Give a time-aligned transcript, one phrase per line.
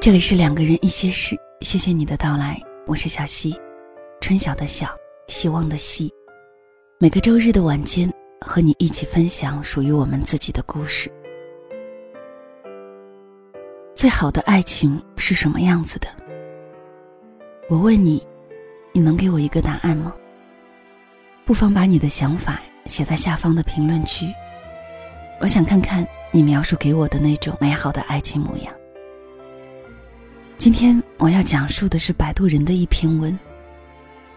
[0.00, 3.54] 这里是两个人一些事，谢谢你的到来，我是小溪，
[4.22, 4.88] 春晓的晓，
[5.28, 6.10] 希望的希。
[6.98, 8.10] 每个周日的晚间，
[8.40, 11.12] 和你一起分享属于我们自己的故事。
[13.94, 16.08] 最好的爱情是什么样子的？
[17.68, 18.26] 我问你，
[18.94, 20.14] 你能给我一个答案吗？
[21.44, 24.32] 不妨把你的想法写在下方的评论区，
[25.42, 28.72] 我想看看你描述给我的那种美好的爱情模样。
[30.60, 33.36] 今天我要讲述的是摆渡人的一篇文。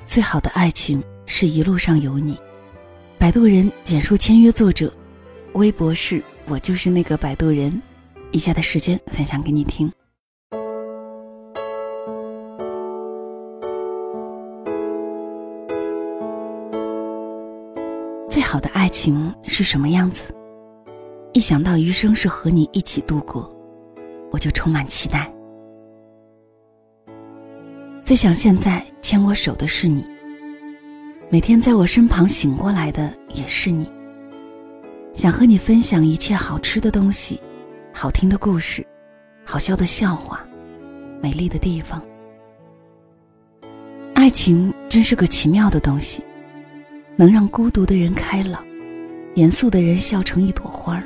[0.05, 2.39] 最好的爱情是一路上有你。
[3.19, 4.89] 摆渡人简述签约作者，
[5.55, 7.81] 微博是我就是那个摆渡人。
[8.31, 9.91] 以下的时间分享给你听。
[18.29, 20.33] 最好的爱情是什么样子？
[21.33, 23.53] 一想到余生是和你一起度过，
[24.31, 25.29] 我就充满期待。
[28.03, 30.05] 最想现在牵我手的是你，
[31.29, 33.89] 每天在我身旁醒过来的也是你。
[35.13, 37.39] 想和你分享一切好吃的东西，
[37.93, 38.85] 好听的故事，
[39.45, 40.41] 好笑的笑话，
[41.21, 42.01] 美丽的地方。
[44.15, 46.21] 爱情真是个奇妙的东西，
[47.15, 48.61] 能让孤独的人开朗，
[49.35, 51.03] 严肃的人笑成一朵花儿。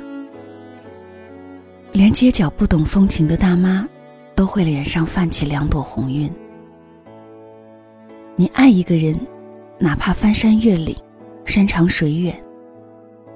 [1.92, 3.86] 连街角不懂风情的大妈，
[4.34, 6.28] 都会脸上泛起两朵红晕。
[8.40, 9.18] 你爱一个人，
[9.80, 10.94] 哪怕翻山越岭、
[11.44, 12.40] 山长水远，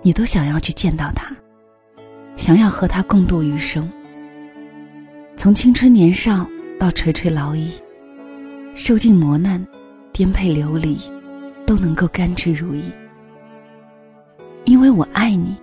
[0.00, 1.34] 你都想要去见到他，
[2.36, 3.90] 想要和他共度余生。
[5.36, 6.46] 从青春年少
[6.78, 7.72] 到垂垂老矣，
[8.76, 9.66] 受尽磨难、
[10.12, 10.96] 颠沛流离，
[11.66, 12.82] 都能够甘之如饴。
[14.66, 15.56] 因为我爱你，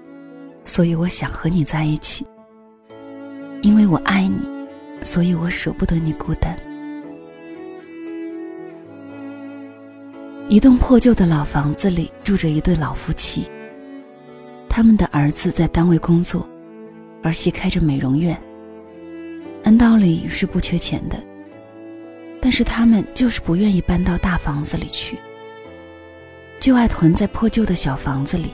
[0.65, 2.27] 所以我想和你在一起。
[3.61, 4.49] 因为我爱你，
[5.01, 6.59] 所以我舍不得你孤单。
[10.49, 13.47] 一栋破旧的老房子里住着一对老夫妻。
[14.67, 16.49] 他们的儿子在单位工作，
[17.21, 18.35] 儿媳开着美容院。
[19.63, 21.21] 按道理是不缺钱的，
[22.41, 25.19] 但是他们就是不愿意搬到大房子里去，
[26.59, 28.51] 就爱囤在破旧的小房子里，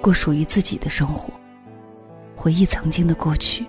[0.00, 1.32] 过属于自己的生活，
[2.36, 3.66] 回忆曾经的过去。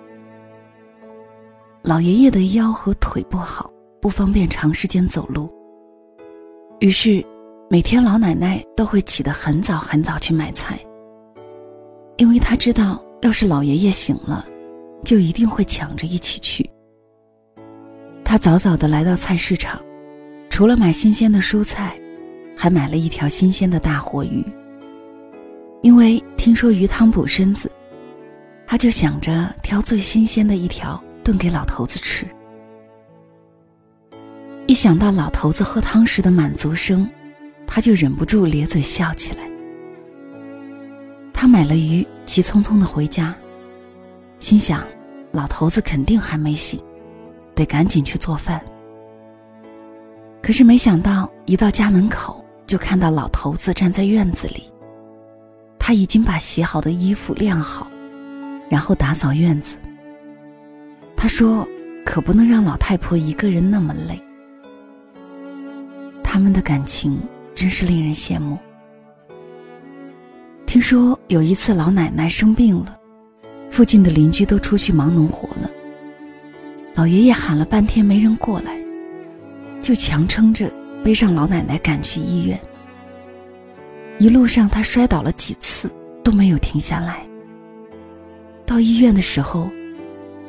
[1.82, 3.68] 老爷爷的腰和腿不好，
[4.00, 5.52] 不方便长时间走路，
[6.78, 7.26] 于是。
[7.68, 10.78] 每天，老奶奶都会起得很早很早去买菜，
[12.16, 14.46] 因为她知道，要是老爷爷醒了，
[15.04, 16.70] 就一定会抢着一起去。
[18.24, 19.80] 她早早的来到菜市场，
[20.48, 21.98] 除了买新鲜的蔬菜，
[22.56, 24.44] 还买了一条新鲜的大活鱼。
[25.82, 27.68] 因为听说鱼汤补身子，
[28.64, 32.24] 她就想着挑最新鲜的一条炖给老头子吃。
[34.68, 37.08] 一想到老头子喝汤时的满足声，
[37.66, 39.40] 他就忍不住咧嘴笑起来。
[41.32, 43.34] 他买了鱼，急匆匆的回家，
[44.38, 44.82] 心想，
[45.32, 46.80] 老头子肯定还没醒，
[47.54, 48.62] 得赶紧去做饭。
[50.42, 54.70] 可是没想到，一到家门口，就看到老头子站在院子里。
[55.78, 57.86] 他已经把洗好的衣服晾好，
[58.70, 59.76] 然后打扫院子。
[61.14, 61.66] 他说
[62.04, 64.20] ：“可不能让老太婆一个人那么累。”
[66.24, 67.20] 他们的感情。
[67.56, 68.58] 真是令人羡慕。
[70.66, 72.98] 听说有一次老奶奶生病了，
[73.70, 75.70] 附近的邻居都出去忙农活了。
[76.94, 78.78] 老爷爷喊了半天没人过来，
[79.80, 80.70] 就强撑着
[81.02, 82.60] 背上老奶奶赶去医院。
[84.18, 85.90] 一路上他摔倒了几次
[86.22, 87.26] 都没有停下来。
[88.66, 89.70] 到医院的时候，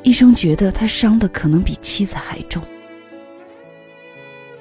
[0.02, 2.62] 医生觉得他伤的可能比妻子还重。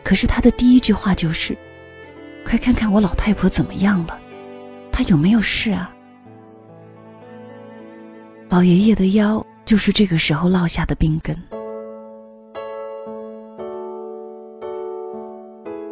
[0.01, 1.57] 可是他的第一句话就是。
[2.47, 4.17] 快看看我老太婆怎么样了，
[4.89, 5.93] 她有没有事啊？
[8.47, 11.35] 老爷爷的腰就是这个时候落下的病根。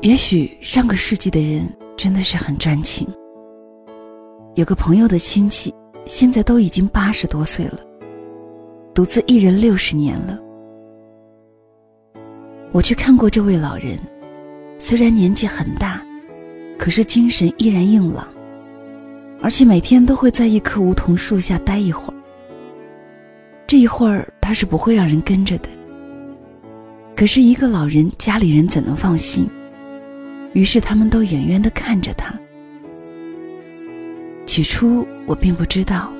[0.01, 1.67] 也许上个世纪的人
[1.97, 3.05] 真的是很专情。
[4.53, 5.75] 有个朋友的亲戚，
[6.05, 7.79] 现在都已经八十多岁了，
[8.93, 10.39] 独自一人六十年了。
[12.71, 13.99] 我去看过这位老人，
[14.79, 16.04] 虽然年纪很大。
[16.77, 18.27] 可是精神依然硬朗，
[19.41, 22.17] 而且每天都会在一棵梧桐树下待一会儿。
[23.65, 25.69] 这一会儿他是不会让人跟着的。
[27.15, 29.49] 可是一个老人，家里人怎能放心？
[30.53, 32.37] 于是他们都远远的看着他。
[34.45, 36.11] 起初我并不知道，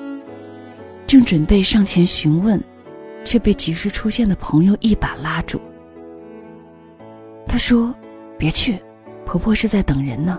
[1.06, 2.60] 正准备上前询问，
[3.24, 5.60] 却被及时出现的朋友一把拉住。
[7.46, 7.94] 他说
[8.36, 8.78] ：“别去，
[9.24, 10.38] 婆婆是在等人呢。”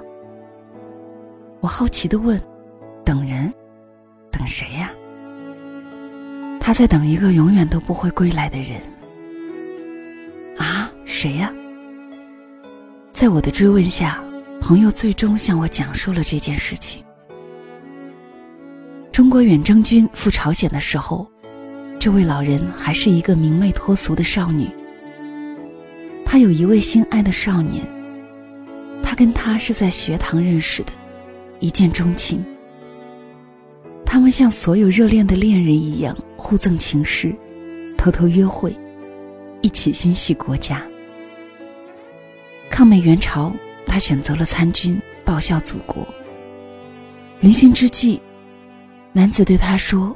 [1.60, 2.42] 我好奇的问
[3.04, 3.54] ：“等人？
[4.32, 4.92] 等谁呀？”
[6.60, 8.80] 他在等一个永远都不会归来的人。
[10.58, 11.52] 啊，谁呀？
[13.14, 14.24] 在我的追问下，
[14.62, 17.04] 朋友最终向我讲述了这件事情。
[19.12, 21.28] 中国远征军赴朝鲜的时候，
[21.98, 24.70] 这位老人还是一个明媚脱俗的少女。
[26.24, 27.84] 她有一位心爱的少年，
[29.02, 30.92] 他跟他是在学堂认识的，
[31.60, 32.44] 一见钟情。
[34.06, 37.36] 他们像所有热恋的恋人一样互赠情诗，
[37.98, 38.76] 偷偷约会，
[39.62, 40.82] 一起心系国家。
[42.70, 43.52] 抗美援朝，
[43.86, 46.08] 他选择了参军，报效祖国。
[47.40, 48.22] 临行之际。
[49.14, 50.16] 男子对他说：“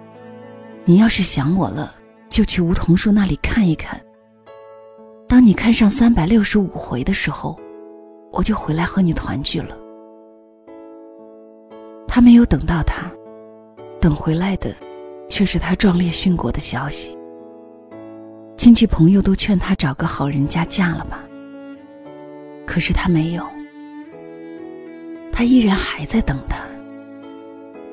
[0.86, 1.96] 你要是想我了，
[2.30, 4.00] 就去梧桐树那里看一看。
[5.28, 7.60] 当你看上三百六十五回的时候，
[8.32, 9.76] 我就回来和你团聚了。”
[12.14, 13.10] 他没有等到他，
[14.02, 14.76] 等回来的
[15.30, 17.18] 却是他壮烈殉国的消息。
[18.58, 21.24] 亲戚朋友都劝他找个好人家嫁了吧，
[22.66, 23.48] 可是他没有，
[25.32, 26.58] 他依然还在等他。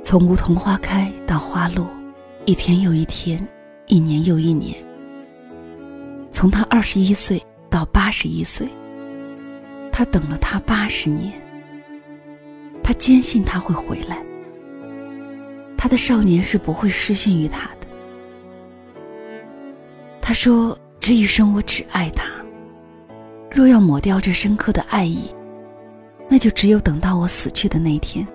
[0.03, 1.87] 从梧桐花开到花落，
[2.45, 3.39] 一天又一天，
[3.87, 4.75] 一年又一年。
[6.33, 7.41] 从他二十一岁
[7.71, 8.69] 到八十一岁，
[9.93, 11.33] 他等了他八十年。
[12.89, 14.17] 他坚信他会回来。
[15.77, 17.87] 他的少年是不会失信于他的。
[20.23, 22.31] 他说：“这一生我只爱他。
[23.51, 25.29] 若要抹掉这深刻的爱意，
[26.31, 28.27] 那就只有等到我死去的那天。”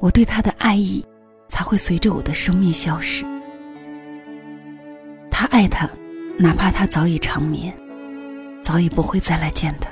[0.00, 1.04] 我对他的爱意，
[1.46, 3.22] 才会随着我的生命消失。
[5.30, 5.86] 他爱他，
[6.38, 7.70] 哪怕他早已长眠，
[8.62, 9.90] 早已不会再来见他，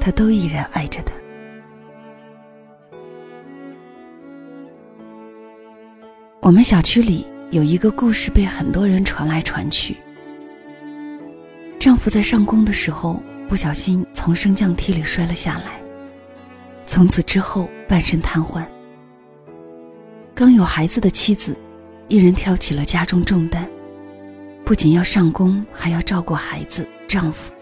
[0.00, 1.12] 他都依然爱着他。
[6.42, 9.96] 我们小区里有一个故事被很多人传来传去：
[11.78, 15.80] 丈夫在上工的时候不小心从升降梯里摔了下来。
[16.84, 18.66] 从此之后，半身瘫痪。
[20.34, 21.56] 刚有孩子的妻子，
[22.08, 23.70] 一人挑起了家中重担，
[24.64, 27.52] 不仅要上工，还要照顾孩子、丈夫，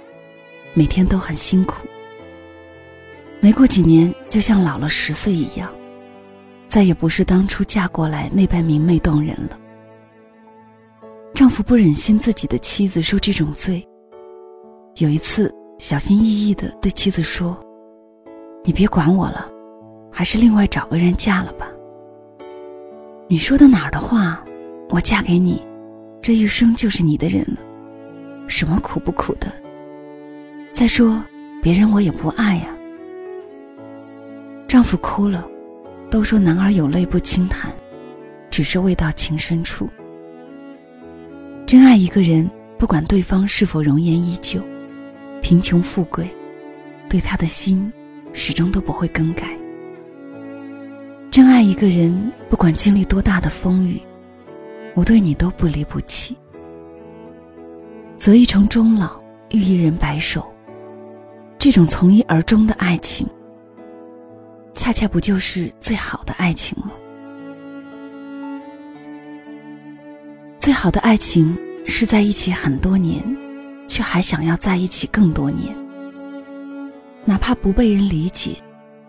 [0.73, 1.87] 每天都很辛苦。
[3.41, 5.71] 没过几年，就像老了十岁一样，
[6.71, 9.59] 再也不是当初嫁过来那般明媚动人了。
[11.35, 13.85] 丈夫不忍心自己的妻子受这种罪，
[14.99, 17.59] 有一次小心翼翼地对妻子说。
[18.63, 19.51] 你别管我了，
[20.13, 21.67] 还是另外找个人嫁了吧。
[23.27, 24.41] 你说的哪儿的话？
[24.91, 25.61] 我嫁给你，
[26.23, 27.57] 这一生就是你的人了，
[28.47, 29.51] 什么苦不苦的？
[30.73, 31.21] 再说，
[31.61, 32.67] 别人我也不爱呀。
[34.69, 35.49] 丈夫哭了，
[36.11, 37.73] 都说男儿有泪不轻弹，
[38.51, 39.89] 只是未到情深处。
[41.67, 44.61] 真爱一个人，不管对方是否容颜依旧，
[45.41, 46.29] 贫穷富贵，
[47.09, 47.91] 对他的心。
[48.33, 49.59] 始终都不会更改。
[51.33, 54.01] 真爱一个人，不管经历多大的风雨，
[54.95, 56.37] 我对你都不离不弃。
[58.17, 59.21] 择一城终老，
[59.51, 60.49] 遇一人白首，
[61.59, 63.27] 这种从一而终的爱情，
[64.75, 66.91] 恰恰不就是最好的爱情吗？
[70.59, 73.23] 最好的爱情是在一起很多年，
[73.89, 75.75] 却还想要在一起更多年。
[77.25, 78.57] 哪怕不被人理解，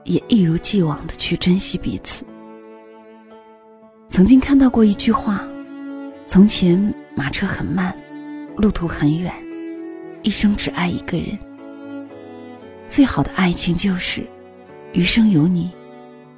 [0.03, 2.25] 也一如既往的去珍惜彼此。
[4.09, 5.41] 曾经看到过一句话：
[6.27, 7.95] 从前马车很慢，
[8.57, 9.33] 路途很远，
[10.23, 11.37] 一生只爱一个人。
[12.89, 14.25] 最好的爱情就是，
[14.93, 15.71] 余生有你，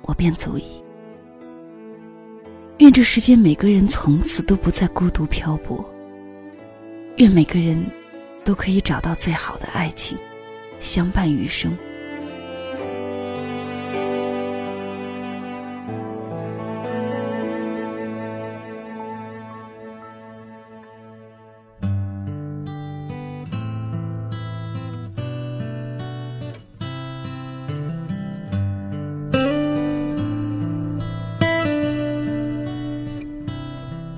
[0.01, 0.63] 我便足矣。
[2.77, 5.83] 愿这世间每个人从此都不再孤独漂泊。
[7.17, 7.83] 愿每个人
[8.43, 10.17] 都可以找到最好的爱情。
[10.79, 11.75] 相伴余生。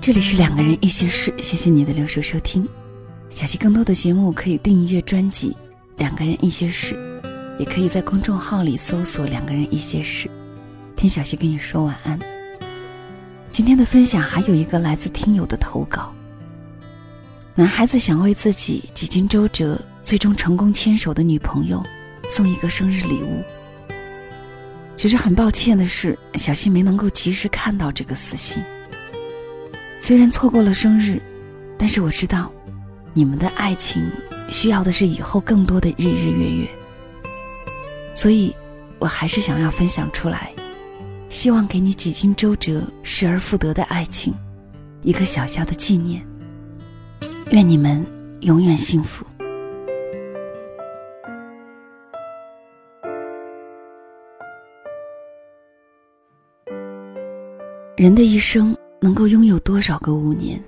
[0.05, 2.69] 这里是两个人一些事，谢谢你的留守收听。
[3.31, 5.57] 小溪更多的节目可以订阅专辑。
[5.97, 6.95] 两个人一些事，
[7.57, 10.29] 也可以在公众号里搜索“两个人一些事”，
[10.95, 12.19] 听小溪跟你说晚安。
[13.51, 16.13] 今天的分享还有一个来自听友的投稿，
[17.55, 21.81] 男孩子想为自己几经周折、最终成功牵手的女朋友
[22.29, 23.43] 送一个生日礼物。
[24.95, 28.62] 只是很抱歉的是，小溪没能够及时看到这个私信。
[30.05, 31.19] 虽然错过了生日，
[31.79, 32.51] 但是我知道，
[33.12, 34.07] 你们的爱情
[34.51, 36.67] 需要的是以后更多的日日月月。
[38.13, 38.55] 所以，
[39.00, 40.53] 我还是想要分享出来，
[41.27, 44.31] 希望给你几经周折、失而复得的爱情，
[45.01, 46.24] 一个小小的纪念。
[47.50, 48.05] 愿你们
[48.41, 49.25] 永远幸福。
[57.97, 60.59] 人的一生能够拥有多少个五年？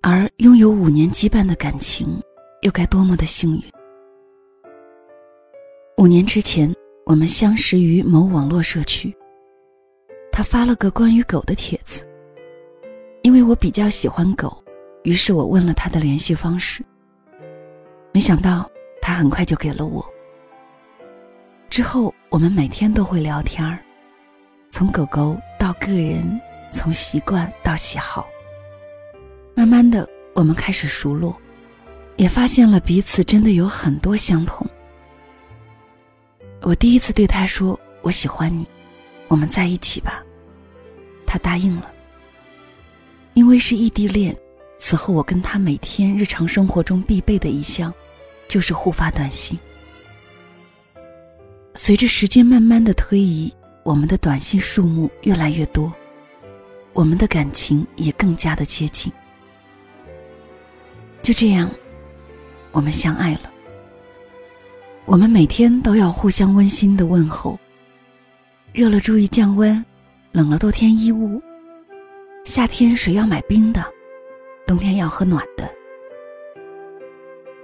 [0.00, 2.20] 而拥有五年羁绊的感情，
[2.62, 3.62] 又该多么的幸运？
[5.98, 6.74] 五年之前，
[7.06, 9.14] 我们相识于某网络社区，
[10.32, 12.04] 他发了个关于狗的帖子。
[13.22, 14.60] 因为我比较喜欢狗，
[15.04, 16.84] 于是我问了他的联系方式。
[18.10, 18.68] 没想到
[19.00, 20.04] 他很快就给了我。
[21.68, 23.78] 之后我们每天都会聊天儿，
[24.70, 28.26] 从狗狗到个人，从习惯到喜好。
[29.54, 31.36] 慢慢的，我们开始熟络，
[32.16, 34.66] 也发现了彼此真的有很多相同。
[36.62, 38.66] 我第一次对他说：“我喜欢你，
[39.26, 40.22] 我们在一起吧。”
[41.26, 41.90] 他答应了。
[43.34, 44.36] 因为是异地恋，
[44.78, 47.92] 此后我跟他每天日常生活中必备的一项，
[48.48, 49.58] 就是互发短信。
[51.74, 53.52] 随着时间慢慢的推移，
[53.90, 55.92] 我们的短信数目越来越多，
[56.92, 59.12] 我们的感情也更加的接近。
[61.22, 61.68] 就这样，
[62.70, 63.50] 我们相爱了。
[65.06, 67.58] 我们每天都要互相温馨的问候，
[68.72, 69.84] 热了注意降温，
[70.30, 71.42] 冷了多添衣物。
[72.44, 73.84] 夏天谁要买冰的，
[74.68, 75.68] 冬天要喝暖的。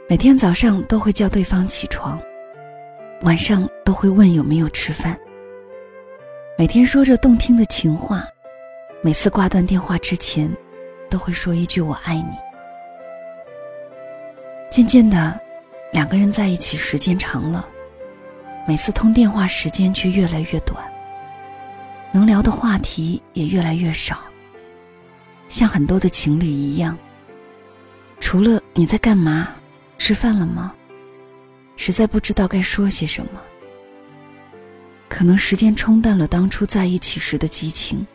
[0.09, 2.21] 每天早上都会叫对方起床，
[3.23, 5.16] 晚上都会问有没有吃饭。
[6.58, 8.26] 每天说着动听的情话，
[9.02, 10.50] 每次挂断电话之前，
[11.10, 12.30] 都会说一句“我爱你”。
[14.72, 15.38] 渐渐的，
[15.92, 17.68] 两个人在一起时间长了，
[18.66, 20.82] 每次通电话时间却越来越短，
[22.10, 24.18] 能聊的话题也越来越少。
[25.50, 26.96] 像很多的情侣一样，
[28.18, 29.54] 除了你在干嘛、
[29.98, 30.72] 吃饭了吗？
[31.76, 33.42] 实在不知道该说些什么。
[35.16, 38.06] 可能时间冲淡了当初在一起时的激情，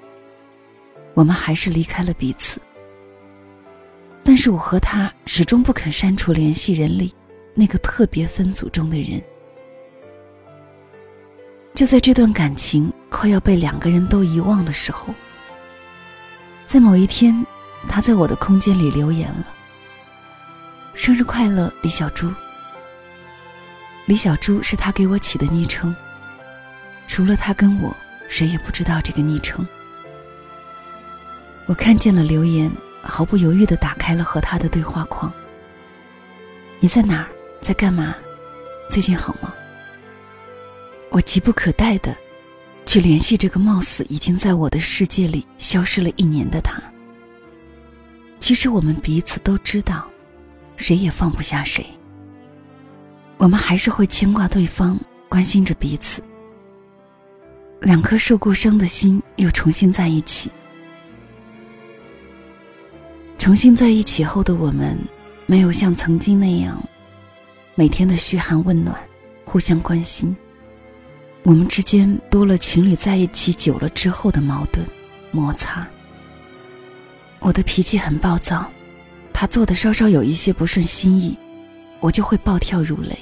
[1.15, 2.62] 我们还是离开了彼此。
[4.24, 7.12] 但是我和他始终不肯删除联系人里
[7.55, 9.20] 那个特别分组中的人。
[11.74, 15.12] 就在这段感情快要被两个人都遗忘的时候。
[16.67, 17.43] 在某一天，
[17.89, 19.48] 他在我的空间里留言了
[20.93, 22.31] ：“生日快乐，李小猪。”
[24.05, 25.96] 李小猪是他给我起的昵称，
[27.12, 27.94] 除了他跟我，
[28.30, 29.68] 谁也不知道这个昵称。
[31.65, 35.30] 我看见了留言，毫不犹豫地打开了和他的对话框。
[36.80, 37.27] 你在哪儿？
[37.60, 38.15] 在干嘛？
[38.89, 39.53] 最近好吗？
[41.10, 42.15] 我急不可待的。
[42.86, 46.82] 去联系这个貌似已经在我的世界里消失了一年的他。
[48.39, 50.08] 其实我们彼此都知道，
[50.77, 51.86] 谁也放不下谁。
[53.38, 56.24] 我们还是会牵挂对方，关心着彼此。
[57.81, 60.51] 两颗受过伤的心又重新在一起。
[63.39, 64.95] 重新在一起后的我们，
[65.47, 66.79] 没有像曾经那样，
[67.73, 68.95] 每天的嘘寒问暖，
[69.43, 70.35] 互相关心。
[71.41, 74.85] 我们之间多了情侣在一起久了之后的矛盾、
[75.31, 75.88] 摩擦。
[77.39, 78.69] 我的脾气很暴躁，
[79.33, 81.35] 他做的稍稍有一些不顺心意，
[82.00, 83.17] 我就会暴跳如雷。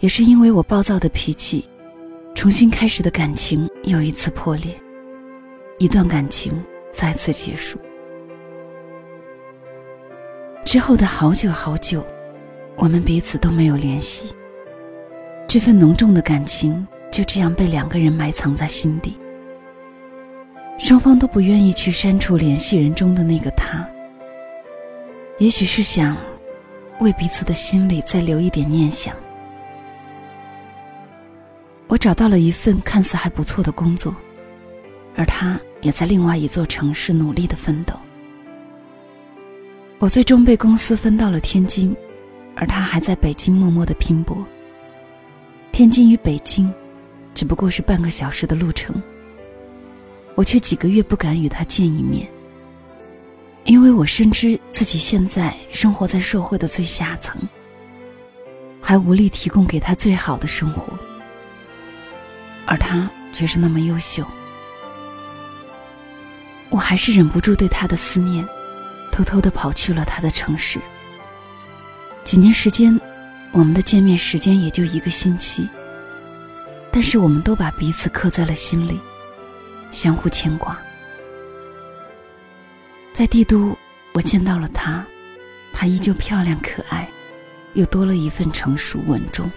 [0.00, 1.68] 也是因为我暴躁的脾气，
[2.34, 4.74] 重新开始的感情又一次破裂，
[5.78, 6.52] 一段感情
[6.92, 7.78] 再次结束。
[10.64, 12.04] 之后的好久好久，
[12.76, 14.34] 我们彼此都没有联系。
[15.46, 19.16] 这份浓重的感情就这样被两个人埋藏在心底，
[20.78, 23.88] 双方都不愿意去删除联系人中的那个他。
[25.38, 26.16] 也许是想
[27.00, 29.14] 为彼此的心里再留一点念想。
[31.86, 34.14] 我找到了一份看似还不错的工作，
[35.16, 37.94] 而他也在另外一座城市努力的奋斗。
[39.98, 41.94] 我最终被公司分到了天津，
[42.56, 44.44] 而他还在北京默默的拼搏。
[45.72, 46.72] 天津与北京，
[47.34, 48.94] 只不过是半个小时的路程。
[50.34, 52.28] 我却几个月不敢与他见一面。
[53.64, 57.40] 因为我深知自己现在生活在社会的最下层，
[58.80, 60.92] 还无力提供给他最好的生活，
[62.66, 64.26] 而他却是那么优秀，
[66.70, 68.46] 我还是忍不住对他的思念，
[69.12, 70.80] 偷偷的跑去了他的城市。
[72.24, 72.98] 几年时间，
[73.52, 75.68] 我们的见面时间也就一个星期，
[76.90, 79.00] 但是我们都把彼此刻在了心里，
[79.90, 80.78] 相互牵挂。
[83.12, 83.76] 在帝都，
[84.14, 85.06] 我见到了她，
[85.72, 87.08] 她依旧漂亮可爱，
[87.74, 89.50] 又多了一份成熟稳重。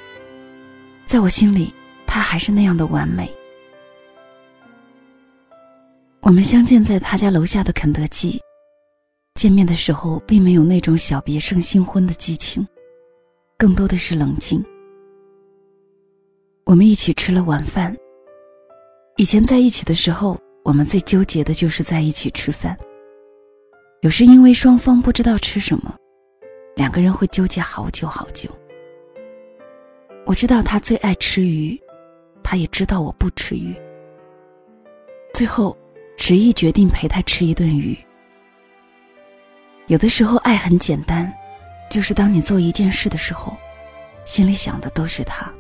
[1.06, 1.74] 在我心里，
[2.08, 3.32] 他还是那样的完美。
[6.22, 8.42] 我们相见在他家楼下的肯德基，
[9.36, 12.68] 见面的时候并没有那种小别胜新婚的激情，
[13.58, 14.64] 更多的是冷静。
[16.66, 17.96] 我们一起吃了晚饭。
[19.16, 22.78] 以前在一起的时候，我们最纠结的就是在一起吃饭。
[24.02, 25.96] 有时因为双方不知道吃什么，
[26.76, 28.50] 两个人会纠结好久好久。
[30.26, 31.80] 我知道他最爱吃鱼，
[32.50, 33.76] 他也知道我不吃鱼。
[35.34, 35.78] 最后，
[36.16, 37.98] 执意决定陪他吃一顿鱼。
[39.88, 41.30] 有的时候，爱很简单，
[41.92, 43.58] 就是当你做一件事的时候，
[44.24, 45.54] 心里想的都是他。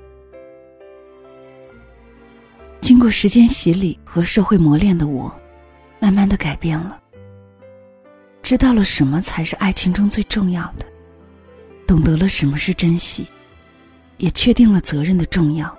[2.79, 5.29] 经过时间洗礼和社会磨练的我，
[5.99, 6.97] 慢慢的改变了。
[8.41, 10.85] 知道了什么才是爱情中最重要的，
[11.85, 13.27] 懂得了什么是珍惜，
[14.19, 15.77] 也确定了责任的重要。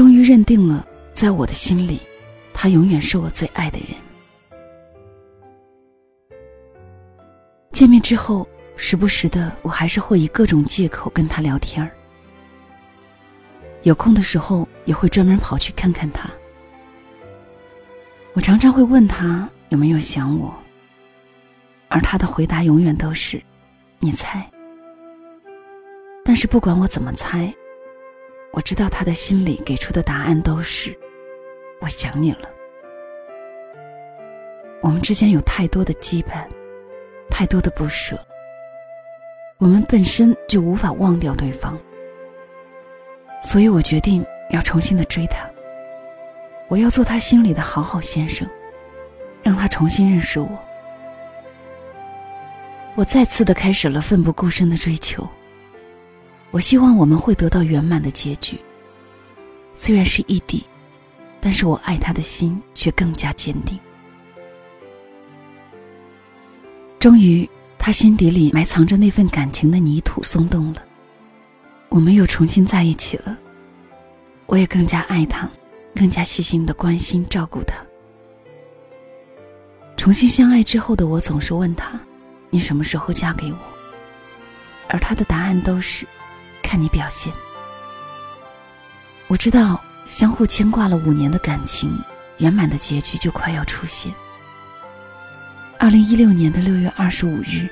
[0.00, 2.00] 终于认定了，在我的心里，
[2.54, 3.88] 他永远是我最爱的人。
[7.70, 11.90] 见面之后，时不时的，我还是会以各种借口跟他聊天儿。
[13.82, 16.30] 有空的时候，也会专门跑去看看他。
[18.32, 20.54] 我常常会问他有没有想我。
[21.88, 23.38] 而他的回答永远都是
[24.00, 24.50] ：“你猜。”
[26.24, 27.54] 但是不管我怎么猜，
[28.52, 30.96] 我知道他的心里给出的答案都是
[31.80, 32.48] ：“我想你了。”
[34.82, 36.46] 我们之间有太多的羁绊，
[37.30, 38.18] 太多的不舍，
[39.58, 41.78] 我们本身就无法忘掉对方。
[43.42, 45.48] 所以我决定要重新的追他，
[46.68, 48.48] 我要做他心里的好好先生，
[49.42, 50.48] 让他重新认识我。
[52.96, 55.28] 我再次的开始了奋不顾身的追求。
[56.50, 58.58] 我希望我们会得到圆满的结局。
[59.74, 60.64] 虽然是异地，
[61.40, 63.78] 但是我爱他的心却更加坚定。
[66.98, 70.82] 终于，他心底里埋藏着那份感情的泥土松动了，
[71.88, 73.38] 我们又重新在一起了。
[74.46, 75.48] 我也更加爱他，
[75.94, 77.76] 更加细心的关心照顾他。
[79.96, 81.98] 重新相爱之后的我，总是问他。
[82.50, 83.58] 你什么时候嫁给我？
[84.88, 86.04] 而他的答案都是，
[86.70, 87.32] 看你表现。
[89.26, 92.00] 我知道，相互牵挂了五年的感情，
[92.38, 94.14] 圆满的结局就快要出现。
[95.80, 97.68] 二零一六年的六月二十五日，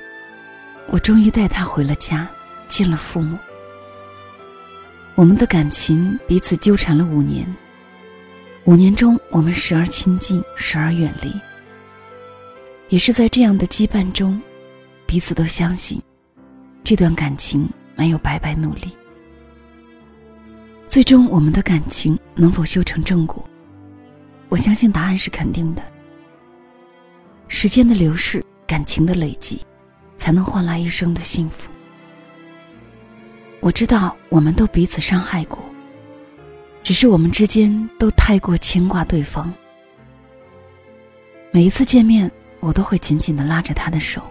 [0.87, 2.27] 我终于带他回了家，
[2.67, 3.37] 见了父母。
[5.15, 7.47] 我们的感情彼此纠缠了五年，
[8.65, 11.33] 五年中我们时而亲近，时而远离。
[12.89, 14.41] 也是在这样的羁绊中。
[15.05, 16.01] 彼此都相信，
[16.83, 17.65] 这段感情
[17.99, 18.95] 没有白白努力。
[20.87, 23.43] 最终，我们的感情能否修成正果？
[24.47, 25.83] 我相信答案是肯定的。
[27.49, 29.61] 时间的流逝，感情的累积，
[30.17, 31.69] 才能换来一生的幸福。
[33.59, 35.59] 我知道，我们都彼此伤害过，
[36.81, 39.53] 只是我们之间都太过牵挂对方。
[41.51, 42.31] 每一次见面，
[42.61, 44.23] 我都会紧紧的拉着他的手。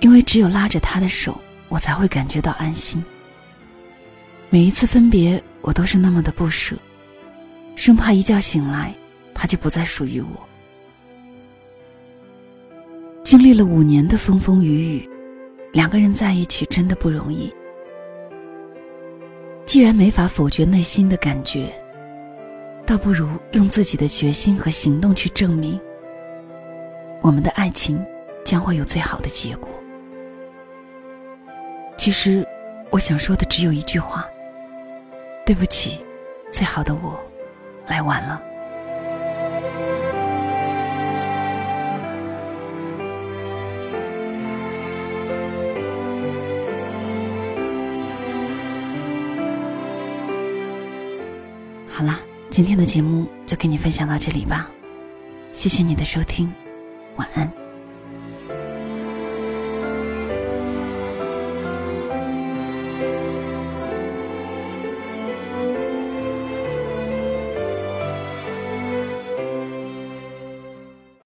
[0.00, 3.02] 因为只有拉着他的手，我才会感觉到安心。
[4.50, 6.76] 每一次分别，我都是那么的不舍，
[7.76, 8.94] 生怕一觉醒来，
[9.32, 10.46] 他就不再属于我。
[13.22, 15.08] 经历了五年的风风雨雨，
[15.72, 17.50] 两个人在一起真的不容易。
[19.64, 21.72] 既然没法否决内心的感觉，
[22.84, 25.80] 倒不如用自己的决心和行动去证明，
[27.20, 28.04] 我们的爱情
[28.44, 29.70] 将会有最好的结果。
[32.00, 32.42] 其实，
[32.88, 34.26] 我想说的只有一句话：
[35.44, 36.02] 对不起，
[36.50, 37.20] 最好的我，
[37.86, 38.40] 来晚了。
[51.90, 54.70] 好啦，今天的节目就跟你分享到这里吧，
[55.52, 56.50] 谢谢你的收听，
[57.16, 57.59] 晚安。